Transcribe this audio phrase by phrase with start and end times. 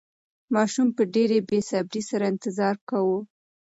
[0.53, 3.19] ماشوم په ډېرې بې صبرۍ سره انتظار کاوه.